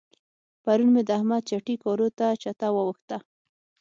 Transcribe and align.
پرون 0.63 0.89
مې 0.93 1.01
د 1.05 1.09
احمد 1.17 1.41
چټي 1.49 1.75
کارو 1.83 2.07
ته 2.17 2.27
چته 2.41 2.67
واوښته. 2.75 3.17